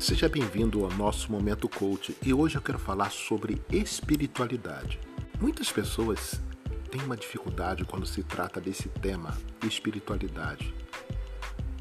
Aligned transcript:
Seja 0.00 0.30
bem-vindo 0.30 0.82
ao 0.82 0.90
nosso 0.92 1.30
Momento 1.30 1.68
Coach 1.68 2.16
e 2.22 2.32
hoje 2.32 2.56
eu 2.56 2.62
quero 2.62 2.78
falar 2.78 3.10
sobre 3.10 3.60
espiritualidade. 3.70 4.98
Muitas 5.38 5.70
pessoas 5.70 6.40
têm 6.90 7.02
uma 7.02 7.18
dificuldade 7.18 7.84
quando 7.84 8.06
se 8.06 8.22
trata 8.22 8.62
desse 8.62 8.88
tema, 8.88 9.36
espiritualidade, 9.62 10.74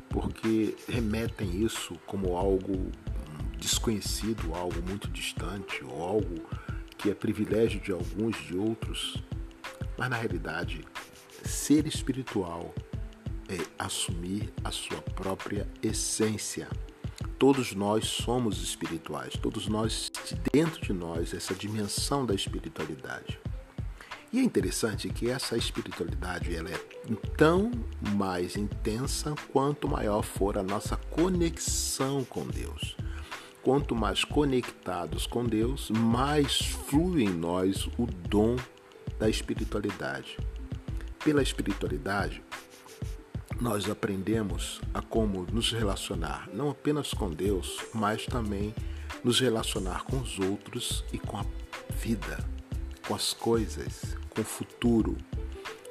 porque 0.09 0.75
remetem 0.86 1.63
isso 1.63 1.95
como 2.05 2.36
algo 2.36 2.91
desconhecido, 3.57 4.54
algo 4.54 4.81
muito 4.86 5.07
distante, 5.07 5.81
ou 5.86 6.04
algo 6.04 6.45
que 6.97 7.09
é 7.09 7.15
privilégio 7.15 7.79
de 7.79 7.93
alguns 7.93 8.36
de 8.45 8.54
outros, 8.57 9.23
mas 9.97 10.09
na 10.09 10.17
realidade, 10.17 10.83
ser 11.45 11.88
espiritual 11.88 12.75
é 13.47 13.57
assumir 13.81 14.51
a 14.61 14.71
sua 14.71 15.01
própria 15.01 15.65
essência. 15.81 16.67
Todos 17.39 17.73
nós 17.73 18.05
somos 18.05 18.61
espirituais, 18.61 19.34
todos 19.41 19.70
nós, 19.70 20.11
dentro 20.52 20.81
de 20.81 20.91
nós, 20.91 21.34
essa 21.34 21.55
dimensão 21.55 22.25
da 22.25 22.35
espiritualidade. 22.35 23.39
E 24.34 24.39
é 24.39 24.43
interessante 24.43 25.07
que 25.07 25.30
essa 25.30 25.55
espiritualidade 25.55 26.53
ela 26.53 26.70
é 26.70 26.77
tão 27.38 27.71
mais 28.13 28.57
intensa 28.57 29.33
quanto 29.53 29.88
maior 29.88 30.21
for 30.21 30.57
a 30.57 30.63
nossa 30.63 30.97
conexão 30.97 32.25
com 32.25 32.45
Deus. 32.45 32.97
Quanto 33.63 33.95
mais 33.95 34.25
conectados 34.25 35.25
com 35.25 35.45
Deus, 35.45 35.89
mais 35.89 36.59
flui 36.89 37.23
em 37.23 37.30
nós 37.30 37.88
o 37.97 38.05
dom 38.05 38.58
da 39.17 39.30
espiritualidade. 39.30 40.38
Pela 41.23 41.41
espiritualidade, 41.41 42.44
nós 43.59 43.90
aprendemos 43.90 44.80
a 44.94 45.02
como 45.02 45.45
nos 45.52 45.72
relacionar 45.72 46.50
não 46.54 46.70
apenas 46.70 47.13
com 47.13 47.30
Deus, 47.30 47.77
mas 47.94 48.25
também 48.25 48.73
nos 49.23 49.39
relacionar 49.39 50.03
com 50.06 50.17
os 50.17 50.39
outros 50.39 51.03
e 51.11 51.17
com 51.17 51.38
a 51.38 51.45
vida, 51.94 52.38
com 53.06 53.14
as 53.14 53.33
coisas, 53.33 54.16
com 54.30 54.42
o 54.42 54.45
futuro. 54.45 55.17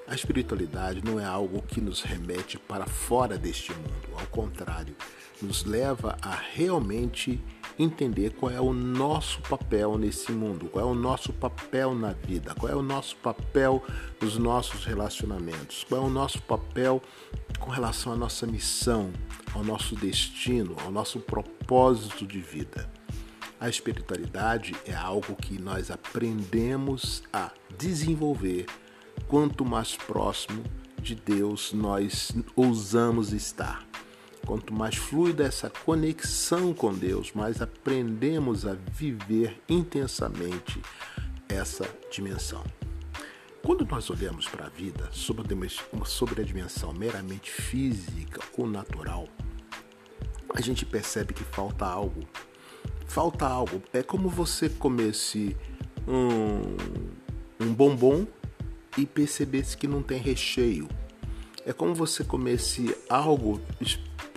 A 0.06 0.14
espiritualidade 0.14 1.04
não 1.04 1.20
é 1.20 1.24
algo 1.24 1.60
que 1.60 1.80
nos 1.80 2.02
remete 2.02 2.58
para 2.58 2.86
fora 2.86 3.36
deste 3.36 3.72
mundo, 3.72 4.18
ao 4.18 4.26
contrário, 4.28 4.96
nos 5.42 5.64
leva 5.64 6.16
a 6.22 6.34
realmente 6.34 7.38
entender 7.78 8.30
qual 8.30 8.50
é 8.50 8.60
o 8.60 8.72
nosso 8.72 9.40
papel 9.42 9.96
nesse 9.96 10.32
mundo, 10.32 10.68
qual 10.68 10.86
é 10.86 10.90
o 10.90 10.94
nosso 10.94 11.32
papel 11.32 11.94
na 11.94 12.12
vida, 12.12 12.54
qual 12.54 12.72
é 12.72 12.74
o 12.74 12.82
nosso 12.82 13.16
papel 13.16 13.82
nos 14.20 14.36
nossos 14.36 14.84
relacionamentos, 14.84 15.84
qual 15.88 16.02
é 16.02 16.04
o 16.04 16.10
nosso 16.10 16.42
papel 16.42 17.00
com 17.60 17.70
relação 17.70 18.12
à 18.12 18.16
nossa 18.16 18.46
missão, 18.46 19.12
ao 19.54 19.62
nosso 19.62 19.94
destino, 19.94 20.76
ao 20.84 20.90
nosso 20.90 21.20
propósito 21.20 22.26
de 22.26 22.40
vida. 22.40 22.90
A 23.60 23.68
espiritualidade 23.68 24.74
é 24.84 24.94
algo 24.94 25.34
que 25.34 25.60
nós 25.60 25.90
aprendemos 25.90 27.22
a 27.32 27.50
desenvolver 27.76 28.66
quanto 29.26 29.64
mais 29.64 29.96
próximo 29.96 30.62
de 31.00 31.14
Deus 31.14 31.72
nós 31.72 32.32
ousamos 32.54 33.32
estar. 33.32 33.87
Quanto 34.48 34.72
mais 34.72 34.96
fluida 34.96 35.44
essa 35.44 35.68
conexão 35.68 36.72
com 36.72 36.94
Deus, 36.94 37.32
mais 37.34 37.60
aprendemos 37.60 38.64
a 38.64 38.72
viver 38.72 39.60
intensamente 39.68 40.80
essa 41.46 41.86
dimensão. 42.10 42.64
Quando 43.62 43.84
nós 43.84 44.08
olhamos 44.08 44.48
para 44.48 44.64
a 44.64 44.68
vida 44.70 45.06
sobre 45.12 46.40
a 46.40 46.44
dimensão 46.46 46.94
meramente 46.94 47.50
física 47.50 48.40
ou 48.56 48.66
natural, 48.66 49.28
a 50.54 50.62
gente 50.62 50.86
percebe 50.86 51.34
que 51.34 51.44
falta 51.44 51.84
algo. 51.84 52.26
Falta 53.06 53.46
algo. 53.46 53.82
É 53.92 54.02
como 54.02 54.30
você 54.30 54.70
comesse 54.70 55.54
um, 56.06 57.66
um 57.66 57.74
bombom 57.74 58.26
e 58.96 59.04
percebesse 59.04 59.76
que 59.76 59.86
não 59.86 60.02
tem 60.02 60.18
recheio. 60.18 60.88
É 61.66 61.72
como 61.74 61.94
você 61.94 62.24
comesse 62.24 62.96
algo 63.10 63.60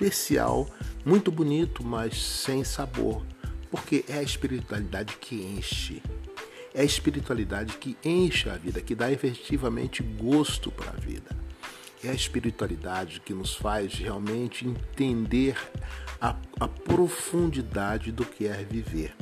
especial, 0.01 0.67
muito 1.05 1.31
bonito, 1.31 1.83
mas 1.83 2.21
sem 2.21 2.63
sabor, 2.63 3.23
porque 3.69 4.03
é 4.07 4.17
a 4.17 4.23
espiritualidade 4.23 5.15
que 5.17 5.35
enche. 5.35 6.01
É 6.73 6.81
a 6.81 6.85
espiritualidade 6.85 7.77
que 7.77 7.97
enche 8.03 8.49
a 8.49 8.55
vida, 8.55 8.81
que 8.81 8.95
dá 8.95 9.11
efetivamente 9.11 10.01
gosto 10.01 10.71
para 10.71 10.91
a 10.91 10.95
vida. 10.95 11.35
É 12.03 12.09
a 12.09 12.13
espiritualidade 12.13 13.19
que 13.19 13.33
nos 13.33 13.53
faz 13.53 13.93
realmente 13.93 14.67
entender 14.67 15.55
a, 16.19 16.35
a 16.59 16.67
profundidade 16.67 18.11
do 18.11 18.25
que 18.25 18.47
é 18.47 18.63
viver. 18.63 19.13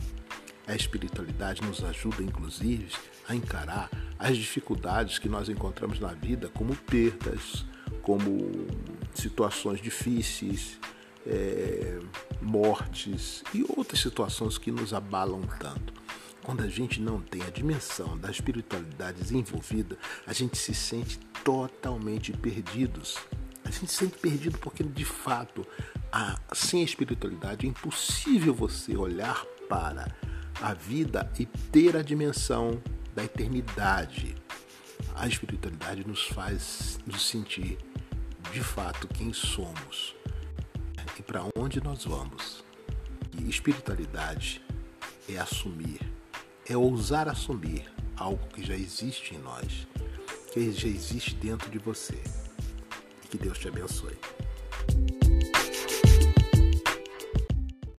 A 0.65 0.75
espiritualidade 0.75 1.61
nos 1.63 1.83
ajuda, 1.83 2.21
inclusive, 2.21 2.87
a 3.27 3.35
encarar 3.35 3.89
as 4.17 4.37
dificuldades 4.37 5.17
que 5.19 5.27
nós 5.27 5.49
encontramos 5.49 5.99
na 5.99 6.13
vida 6.13 6.49
como 6.49 6.75
perdas, 6.75 7.65
como 8.09 8.65
situações 9.13 9.79
difíceis, 9.79 10.79
é, 11.27 11.99
mortes 12.41 13.43
e 13.53 13.63
outras 13.69 13.99
situações 13.99 14.57
que 14.57 14.71
nos 14.71 14.95
abalam 14.95 15.43
tanto. 15.59 15.93
Quando 16.41 16.63
a 16.63 16.67
gente 16.67 16.99
não 16.99 17.21
tem 17.21 17.43
a 17.43 17.51
dimensão 17.51 18.17
da 18.17 18.31
espiritualidade 18.31 19.19
desenvolvida, 19.19 19.95
a 20.25 20.33
gente 20.33 20.57
se 20.57 20.73
sente 20.73 21.19
totalmente 21.43 22.33
perdidos. 22.33 23.15
A 23.63 23.69
gente 23.69 23.91
se 23.91 23.97
sente 23.97 24.17
perdido 24.17 24.57
porque, 24.57 24.83
de 24.83 25.05
fato, 25.05 25.63
a, 26.11 26.39
sem 26.51 26.81
a 26.81 26.85
espiritualidade 26.85 27.67
é 27.67 27.69
impossível 27.69 28.55
você 28.55 28.97
olhar 28.97 29.45
para 29.69 30.15
a 30.59 30.73
vida 30.73 31.31
e 31.37 31.45
ter 31.45 31.95
a 31.95 32.01
dimensão 32.01 32.81
da 33.13 33.23
eternidade. 33.23 34.35
A 35.13 35.27
espiritualidade 35.27 36.07
nos 36.07 36.23
faz 36.23 36.99
nos 37.05 37.29
sentir 37.29 37.77
de 38.51 38.63
fato 38.63 39.07
quem 39.07 39.31
somos 39.31 40.15
e 41.19 41.21
para 41.21 41.43
onde 41.55 41.83
nós 41.83 42.05
vamos. 42.05 42.63
E 43.37 43.49
espiritualidade 43.49 44.63
é 45.27 45.37
assumir, 45.37 45.99
é 46.67 46.75
ousar 46.75 47.27
assumir 47.27 47.91
algo 48.15 48.47
que 48.47 48.63
já 48.63 48.73
existe 48.73 49.35
em 49.35 49.39
nós, 49.39 49.87
que 50.53 50.71
já 50.71 50.87
existe 50.87 51.35
dentro 51.35 51.69
de 51.69 51.77
você. 51.77 52.19
E 53.23 53.27
que 53.27 53.37
Deus 53.37 53.59
te 53.59 53.67
abençoe. 53.67 54.17